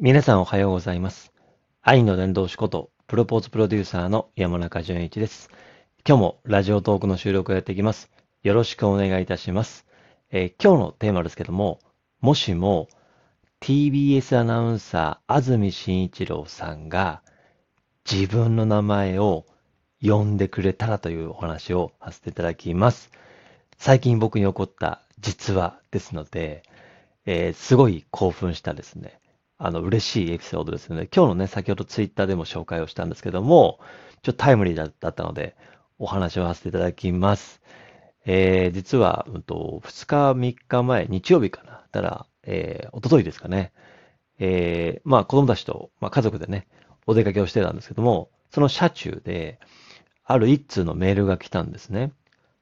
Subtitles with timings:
[0.00, 1.32] 皆さんおはようございます。
[1.82, 5.50] 愛の伝道師こと、プロポーズプロデューサーの山中淳一です。
[6.06, 8.08] 今日もラジオトークの収録をやっていきます。
[8.44, 9.86] よろしくお願いいたします。
[10.30, 11.80] えー今日のテーマですけども、
[12.20, 12.86] もしも
[13.60, 17.22] TBS アナウンサー安住紳一郎さんが
[18.08, 19.46] 自分の名前を
[20.00, 23.10] 呼んでくれたらというお話をさせていただきます。
[23.78, 26.62] 最近僕に起こった実話ですので、
[27.26, 29.18] えーすごい興奮したですね、
[29.58, 31.08] あの、嬉しいエピソードですよね。
[31.14, 33.80] 今日のね、先ほどツイッターでも紹介をしたんですけども、
[34.22, 35.56] ちょっとタイムリーだったので、
[35.98, 37.60] お話をさせていただきます。
[38.24, 41.82] えー実は、うんと、2日、3日前、日曜日かな。
[41.90, 43.72] だから、えー、一昨日ですかね。
[44.38, 46.68] えーまあ、子供たちと、まあ、家族でね、
[47.06, 49.58] お出かけをしてたんですけども、その車中で、
[50.24, 52.12] ある一通のメールが来たんですね。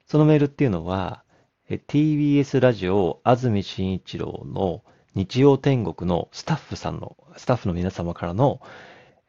[0.07, 1.23] そのメールっていうのは、
[1.69, 4.83] TBS ラジオ安住紳一郎の
[5.17, 8.61] 日曜天国のスタッフさんの、スタッフの皆様からの、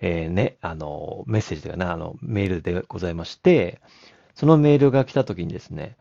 [0.01, 3.80] えーね、あの、メッセージというかな、あの、メールでございまして、
[4.35, 5.96] そのメールが来た時にですね、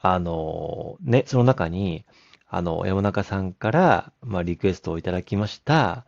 [0.00, 2.04] あの、ね、その中に、
[2.48, 6.06] あの、山中さんから、まあ、リクエストをいただきました。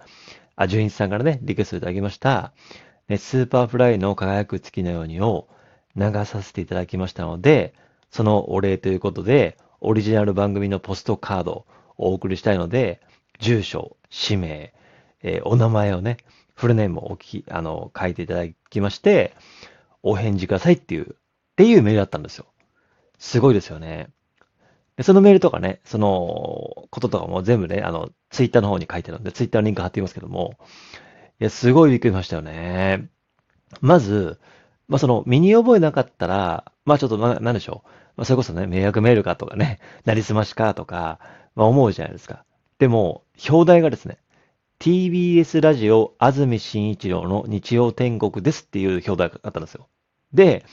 [0.55, 2.53] あ、純一さんからね、リクエストをいただきました。
[3.08, 5.48] ね、 Superfly の輝く月のようにを
[5.97, 7.75] 流させていただきましたので、
[8.11, 13.01] そのお礼ということで、オリジナル番組のポストカードをお送りしたいので、
[13.38, 14.72] 住所、氏名、
[15.22, 16.18] えーお名前をね、
[16.54, 19.34] フルネームをおき、あの、書いていただきまして、
[20.02, 21.16] お返事くださいっていう、っ
[21.56, 22.46] ていうメールだったんですよ。
[23.18, 24.10] すごいですよね。
[24.96, 26.08] で、そのメールとかね、その、
[26.90, 30.56] こととかも全部ね、あの、ツイッターの方に書いてあるんで、ツイッターのリンク貼っていますけども、
[31.40, 33.08] いや、すごいびっくりしましたよね。
[33.80, 34.38] まず、
[34.86, 37.88] まあ、その、身に覚えなかったら、まあ、ちょっとな、なんでしょう。
[38.16, 41.18] まあ、それこそね、迷惑メールかとかね、なりすましかとか、
[41.56, 42.44] まあ、思うじゃないですか。
[42.78, 44.19] でも、表題がですね、
[44.80, 49.89] TBS ラジオ安住紳一郎の日曜天国ですっていう表題があったんですよ。
[50.33, 50.64] で、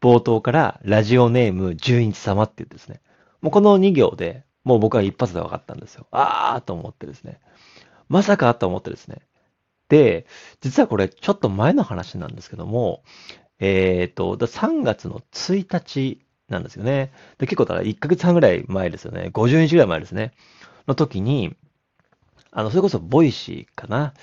[0.00, 3.00] 冒頭からラジオネーム純一様って言ってですね、
[3.40, 6.06] もうこの2行でもう僕は一発で分かったんですよ。
[6.10, 7.40] あーと思ってですね。
[8.08, 9.22] まさかと思ってですね。
[9.88, 10.26] で、
[10.60, 13.02] 実はこれちょっと前の話なんですけども、
[13.58, 17.12] えっと、3月の1日なんですよね。
[17.38, 19.30] で、結構だから1ヶ月半ぐらい前ですよね。
[19.32, 20.32] 50日ぐらい前ですね。
[20.86, 21.56] の時に、
[22.50, 24.14] あの、それこそ Voicy かな？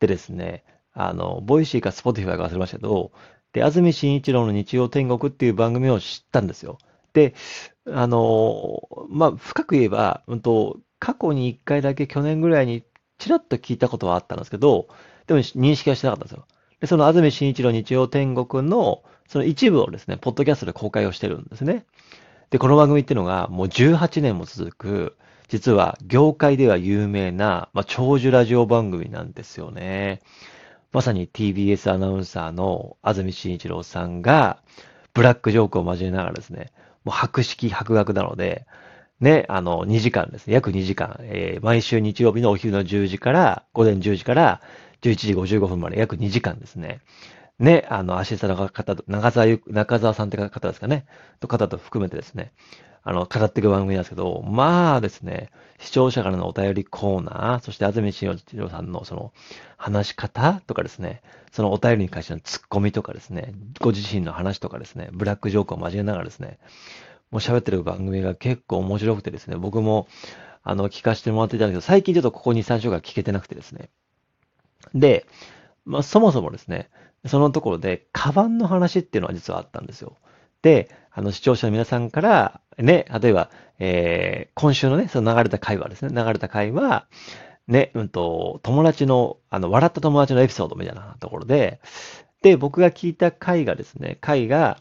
[0.00, 3.12] でですね、あの、 Voicy か Spotify か忘れましたけど、
[3.52, 6.78] で、安住紳一郎の日曜天国っていう番組を知ったんですよ。
[7.12, 7.34] で、
[7.86, 12.84] あの、まあ、深く言えば、うんと、過去に1回だけ去年ぐらいに
[13.18, 14.88] ちらっと聞いたことはあったんですけど、
[15.26, 16.46] でも認識はしてなかったんですよ。
[16.80, 21.84] で、その安住紳一郎日曜天国の、その一部をですね、ポッドキャストで公開をしてるんですね。
[22.50, 25.16] で、この番組っていうのがもう18年も続く、
[25.50, 30.20] 実は業界では有名な、まあ、長寿ラジオ番組なんですよね。
[30.92, 34.62] まさに TBS アナウンサーの安住紳一郎さんが、
[35.12, 36.70] ブラックジョークを交えながらですね、
[37.04, 38.64] もう博識博学なので、
[39.18, 44.60] ね、あの、2時間ですね、約2時間、えー毎週日曜日のお昼の10時から、午前10時から
[45.02, 47.00] 11時55分まで約2時間ですね。
[47.58, 51.06] ね、あの、アシスタントの方と、中澤、中澤さんって方ですかね、
[51.40, 52.52] と方と含めてですね、
[53.02, 59.32] あの、語っていく番組なんですけど、まあですね、視聴者からのお便りコーナー、そして安住紳一郎さんのその、
[59.76, 61.22] 話し方とかですね、
[61.52, 66.58] そのお便りに関してのツッコミとかですね、ご自身の話とかですね、ブラックジョークを交えながらですね、
[67.30, 70.06] もう喋ってる番組が結構面白くてですね、僕も、
[70.62, 73.88] あの、聞かせてもらっていたんですけど、最近ちょっとここ2、3週間聞けてなくてですね。
[74.94, 75.26] で、
[75.86, 76.90] まあ、そもそもですね、
[77.26, 80.16] そのところで、カバンの話っていうのは実はあったんですよ。
[80.62, 87.06] で、あの、視聴者の皆さんから、ね、例えば、えー、今週のね、その流れた回はですね、流れた回は、
[87.66, 91.80] ね、うんと、友達の、あの、笑った友達のエピソードみたいなところで、
[92.42, 94.78] で、僕が聞いた回がですね、回が、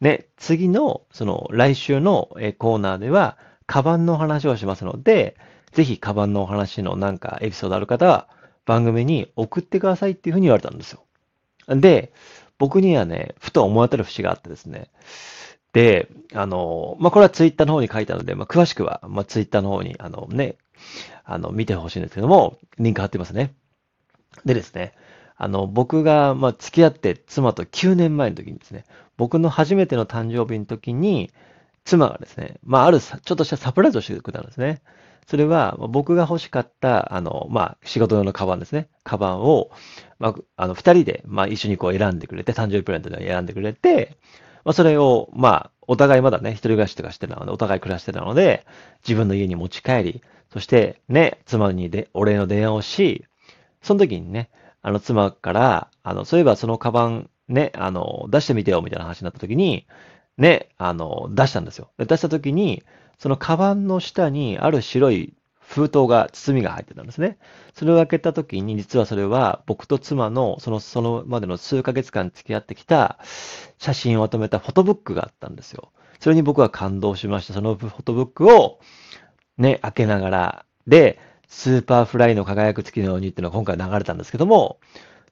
[0.00, 2.28] ね、次の、その、来週の
[2.58, 5.36] コーナーでは、カバンの話をしますので、
[5.72, 8.28] ぜひ、カバンのお話のなんかエピソードある方は、
[8.64, 11.04] 番組に送ってくださいっていうふうに言われたんですよ。
[11.68, 12.12] で、
[12.62, 14.88] 僕にはね、ふと思い当たる節があってですね。
[15.72, 20.54] で、あの、まあ、これはツイッターの方に書いたので、まあ、詳しくは、まあ、ツイッターの方に、あのね、
[21.24, 23.52] あの、見てほしいんですけども、リンク貼ってますね。
[24.44, 24.92] でですね、
[25.36, 28.84] あの、僕が、ま、付き合って妻と9年前の時にですね、
[29.16, 31.32] 僕の初めての誕生日の時に、
[31.84, 34.82] 妻がですね、まあ、あるさちょっとしたサプライズをしてくれたんですね。
[35.26, 38.88] それは、僕が欲しかった、あの、まあ、仕事用のカバンですね。
[39.04, 39.70] カバンを、
[40.18, 44.16] まあ、あの、二人で、まあ、一緒にこう選んでくれて、誕生日プレゼントで選んでくれて、
[44.64, 48.66] まあ、それを、まあ、お互いまだね、一人暮らしとかしてたので、お互い暮らしてたので、
[49.06, 53.24] 自分の家に持ち帰り、そしてね、妻にでお礼の電話をし、
[53.80, 54.50] その時にね、
[54.82, 59.86] あの、妻から、あの、そういえばそのカバンね、あの、出してみてよみたいな話になった時に、
[60.38, 61.90] ね、あの、出したんですよ。
[61.98, 62.82] で出した時に、
[63.18, 67.38] そのカバンの下にある白い封筒が、包みが入ってたんですね。
[67.74, 73.18] それを開けた時に、実はそれは僕と妻の、その、そのまでの数ヶ月間付き合ってきた
[73.78, 75.92] 写真をまとめたフォトブックがあったんですよ。
[76.20, 77.54] それに僕は感動しました。
[77.54, 78.80] そのフォトブックを、
[79.56, 81.18] ね、開けながら、で、
[81.48, 84.78] Superfly の輝く月のようにっていうのが今回流れたんですけども、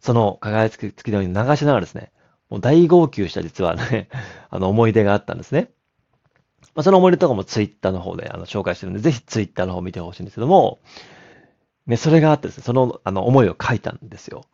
[0.01, 2.13] その輝く月のように流しながらですね、
[2.51, 4.09] もう大号泣した実はね、
[4.51, 5.71] あの思い出があったんですね。
[6.75, 10.81] まあ、その思い出とかもツイッターの方であの紹介してるんで、ぜひツイッターの方見てほしいんですけども、
[11.87, 14.45] ね、それがあってですね、そのあの思いを書いたんですよ。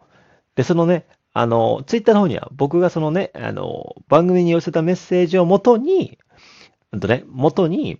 [0.54, 6.18] で、そのね、あの、ツイッターの方には僕がそのね、あの、番組に寄せたメッセージをもとに、
[6.92, 7.98] うんとね、元に、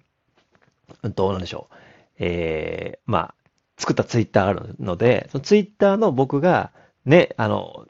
[1.02, 1.74] うんと、なんでしょう。
[2.18, 3.34] えー、まあ、
[3.76, 6.72] 作ったツイッターがあるので、そのツイッターの僕が、
[7.04, 7.86] ね、あの、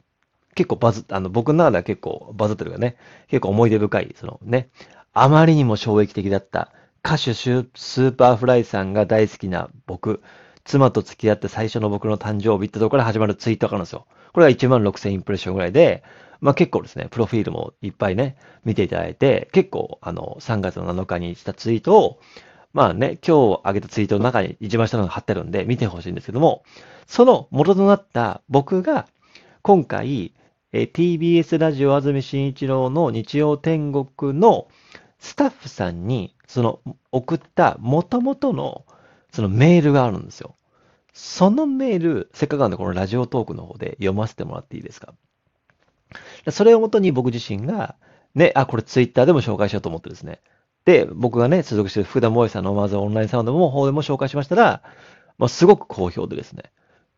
[0.57, 4.69] 結構バズ、あの、僕の中では結構バズってるからね、結構思い出深い、そのね、
[5.13, 6.71] あまりにも衝撃的だった
[7.05, 10.21] 歌手 Superfly さんが大好きな僕、
[10.65, 14.07] 妻と付き合って最初の僕の誕生日ってところから始まるツイートがあるんですよ。
[14.33, 16.03] これが1万6000インプレッションぐらいで、
[16.41, 22.19] まあ結構ですね、プロフィールもいっぱいね、見ていただいて、結構あの、3月の7日にしたツイートを、
[22.73, 26.63] まあね、今日上げたツイートの中に一番下のが貼ってるんで見てほしいんですけども、
[27.05, 29.07] その元となった僕が
[29.61, 30.33] 今回、
[30.79, 34.67] え TBS ラジオ安住紳一郎の日曜天国の
[35.17, 36.81] スタッフさんに、その
[37.11, 38.85] 送った元々の
[39.31, 40.53] そのメールがあるんですよ。
[41.13, 45.15] そのメール、せっかくなんでこのラジオトークの方で読ませてもらっていいですか？
[46.51, 47.95] それをもとに僕自身が、
[48.35, 50.41] ね、あ、これツイッターでも紹介しようと思ってですね。
[50.85, 54.83] で、僕がね、所属してる福田萌さんのまずオンラインサウンドも方でも紹介しましたら、
[55.39, 56.65] まあ、すごく好評でですね。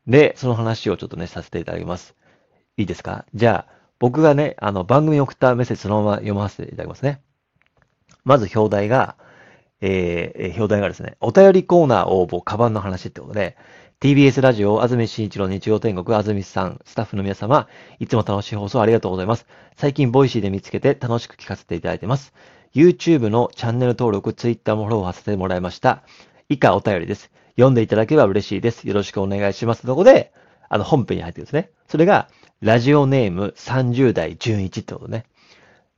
[0.08, 2.16] で、その話をちょっとね、させていただきます。
[2.80, 3.26] いいですか？
[3.36, 7.22] じゃあ、僕がね、あの、番組に送ったメッセージそのまま読ませていただきますね。
[8.24, 9.18] まず表題が、
[9.82, 13.58] えー、表題がですね、お便りコーナー応募、カバンの話ってことで、
[14.00, 17.68] TBS ラジオ、安住紳一郎日曜天国、安住さん、スタッフの皆様、
[18.00, 19.46] いつも楽しい放送ありがとうございます。
[19.76, 22.34] 最近、 Voicy で見つけて楽しく聞かせていただいてます。
[22.74, 26.04] YouTube のチャンネル登録、Twitter もフォローさせてもらいました。
[26.48, 27.30] 以下お便りです。
[27.58, 28.88] 読んでいただければ嬉しいです。
[28.88, 29.86] よろしくお願いします。
[29.86, 30.32] とこで、
[30.70, 31.72] あの、本編に入ってるんですね。
[31.90, 32.30] それが、
[32.62, 35.26] ラジオネーム30代純一ってことね。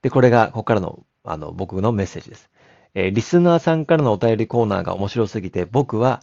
[0.01, 2.49] で、これが、ここからの、あの、僕のメッセージです。
[2.93, 6.21] えー、リスナーさんからのお便りコーナーが面白すぎて、僕は、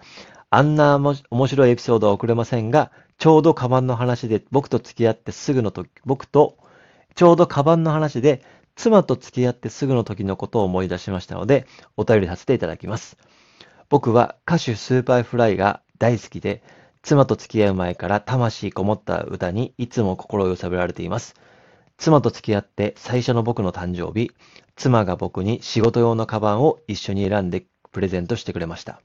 [0.51, 6.57] あんな面白いエピソードは送れませんが、ちょうどカバンの話で、僕と付き合ってすぐの時、僕と、
[7.15, 8.43] ちょうどカバンの話で、
[8.77, 13.17] 妻と付き合ってすぐの時のことを思い出しましたので、お便りさせていただきます。
[13.89, 16.63] 僕は歌手 Superfly が大好きで、
[17.09, 21.37] 妻と付き合う前から魂こもった歌にいつも心を揺さぶられています。
[21.97, 24.31] 妻と付き合って最初の僕の誕生日、
[24.77, 29.01] 妻が僕に仕事用のカバンを一緒に選んでプレゼントしてくれました。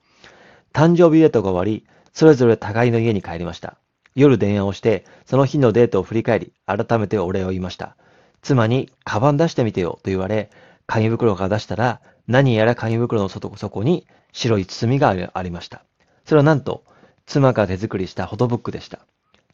[0.73, 3.77] 誕生日デートが終わり、それぞれ互いの家に帰りました。
[4.15, 7.95] 夜電話をして、その日のデートを振り返り、改めてお礼を言いました。
[8.41, 10.49] 妻に、カバン出してみてよと言われ、
[10.87, 15.85] 紙袋から出したら、何やら紙袋の外底に白い包みがありました。
[16.25, 16.83] それはなんと、
[17.25, 18.99] 妻が手作りしたフォトブックでした。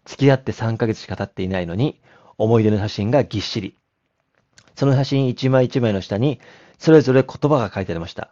[0.05, 1.99] 付き合って3ヶ月しか経っていないのに、
[2.37, 3.75] 思い出の写真がぎっしり。
[4.75, 6.39] その写真一枚一枚の下に、
[6.77, 8.29] それぞれ言葉が書いてありました。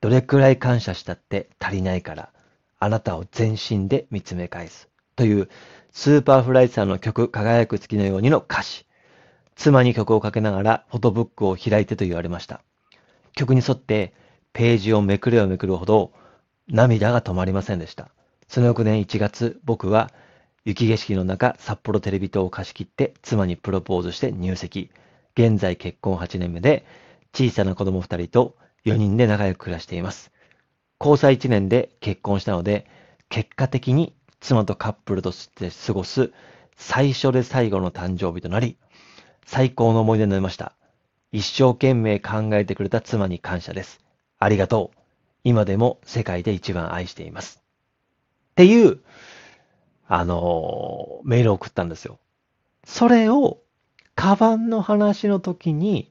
[0.00, 2.30] どれくらい感謝したって足りないから、
[2.78, 4.88] あなたを全身で見つめ返す。
[5.16, 5.48] という、
[5.92, 8.86] Superfly さんの曲、輝く月のようにの歌詞。
[9.56, 12.60] 妻に曲をかけながら、フォトブックを開いてと言われました。
[13.34, 14.12] 曲に沿って、
[14.52, 16.12] ページをめくればめくるほど、
[16.68, 18.08] 涙が止まりませんでした。
[18.48, 20.10] その翌年1月、僕は
[20.64, 24.90] 雪景色の中、札幌テレビ塔を貸し切って妻にプロポーズして入籍。
[25.34, 26.84] 現在結婚8年目で、
[27.32, 30.32] 小さな子供2人と4人で仲良く暮らしています。
[30.98, 32.86] 交際1年で結婚したので、
[33.28, 36.32] 結果的に妻とカップルとして過ごす
[36.76, 38.78] 最初で最後の誕生日となり、
[39.44, 40.74] 最高の思い出になりました。
[41.32, 44.00] 一生懸命考えてくれた妻に感謝です。
[44.38, 44.98] ありがとう。
[45.44, 47.67] 今でも世界で一番愛しています。
[48.58, 48.98] っていう、
[50.08, 52.18] あの、メールを送ったんですよ。
[52.84, 53.60] それを、
[54.16, 56.10] カバンの話の時に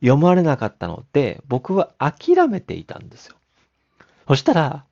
[0.00, 3.34] 読まれなかったので、僕は諦めていたんですよ。
[4.28, 4.84] そしたら、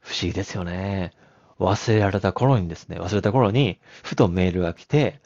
[0.00, 1.12] 不思議ですよね。
[1.60, 5.20] 忘れられた頃にですね、忘れた頃に、ふとメールが来て、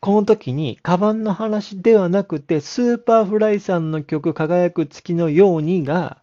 [0.00, 6.22] この時に、カバンの話ではなくて、 Superfly さんの曲、輝く月のようにが、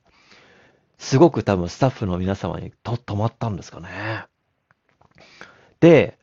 [0.97, 4.25] すごく多分スタッフの皆様にと止まったんですかね。
[5.79, 6.17] で、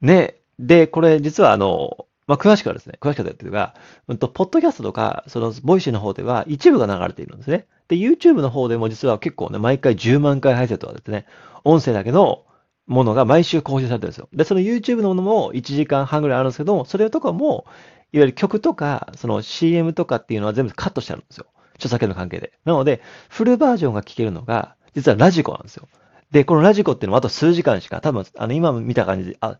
[0.00, 0.36] ね。
[0.58, 3.74] で、これ実はあの、まあ、詳しくはですね、詳しくはっていうか、
[4.06, 7.66] うんと、ポッドキャストとか、その、 Voicy の方では一部が流れているんですね。
[7.88, 11.24] で、YouTube の方でも実は結構ね、毎回10万回再生とかですね、
[11.64, 12.44] 音声だけの
[12.86, 14.28] ものが毎週更新されてるんですよ。
[14.32, 17.64] で、その YouTube のものも1時間半ぐらいあるんですけども、それとかも、
[18.12, 21.46] いわゆる曲とか、その CM とかっていうのは全部カットしてあるんですよ。
[21.78, 22.52] 著作権の関係で。
[22.64, 25.88] なので、フルバージョンが聞けるのが、実は radiko なんですよ。
[26.30, 29.58] で、このラジコっていうのはあと数時間しか、多分、あの、今見た感じで、あ、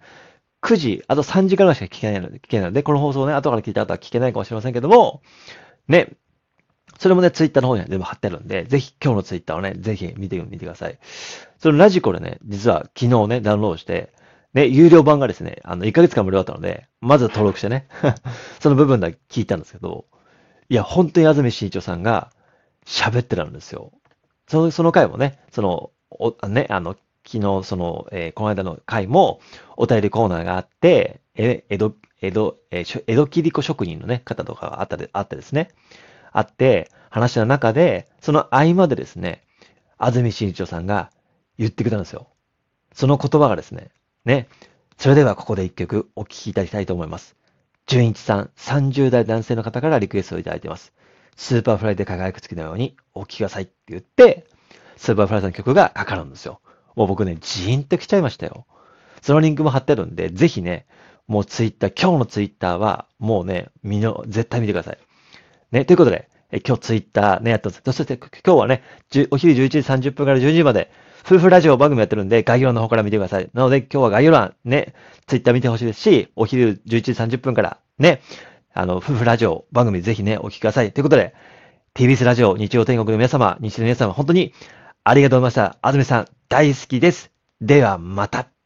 [0.62, 5.22] 9時、あと3時間ぐらいしか聞けないので、聞けないので、この放送ね、後から聞いた後は聞けないかもしれませんけども、
[5.86, 6.08] ね、
[6.98, 10.98] それもね、ツイッターの方には全部貼ってあるんで、ぜひ今日のツイッターをね、ぜひ見てみてください。
[11.58, 14.12] そのラジコでね、実は昨日ね、ダウンロードして、
[14.54, 17.86] ね、有料版がですね、あの、1ヶ月間無料だったので、まず登録してね、
[18.60, 20.06] その部分だけ聞いたんですけど、
[20.70, 22.30] いや、本当に安住慎一郎さんが
[22.84, 23.92] 喋ってたんですよ。
[24.48, 26.96] その、その回もね、その、お、ね、あの、
[27.26, 29.40] 昨日、その、えー、この間の回も、
[29.76, 35.68] お便りコーナーがあって、え、江戸、江戸、えー、江戸切子職人のね、方とかがあったで、あってですね、
[36.32, 39.42] あって、話の中で、その合間でですね、
[39.98, 41.10] 安住慎一郎さんが
[41.58, 42.28] 言ってくれたんですよ。
[42.92, 43.90] その言葉がですね、
[44.24, 44.48] ね。
[44.98, 47.36] それではここで一曲お聴きいただきたいと思います。
[47.88, 50.92] 純一さん、30代男性の方からリクエストをいただいてます。
[51.36, 54.46] スーパーフライで輝く月のようにお聴きくださいって言って、
[54.98, 56.60] スーパーフライさんの曲がかかるんですよ。
[56.96, 58.66] もう僕ね、ジーンと来ちゃいましたよ。
[59.22, 60.86] そのリンクも貼ってあるんで、ぜひね、
[61.28, 64.98] もうツイッター、今日のツイッターは、もうね、みの、絶対見てください。
[65.72, 67.82] ね、ということで、え今日ツイッターね、やったんです。
[67.84, 68.82] そして今日はね、
[69.30, 70.90] お昼11時30分から12時まで、
[71.24, 73.48] 夫婦ラジオ番組やってるんで、概要欄の方から見てください。
[73.52, 74.94] なので、今日は概要欄、ね、
[75.26, 78.20] ツイッター見てほしいですし、お昼11時30分から、ね、
[78.74, 80.92] あの、夫婦ラジオ番組ぜひね、お聞きください。
[80.92, 81.34] ということで、
[81.94, 84.52] TBS ラジオ日曜天国の皆様、日曜の皆様、本当に
[85.04, 85.78] ありがとうございました。
[85.82, 87.30] 安住さん、大好きです。
[87.60, 88.57] では、また。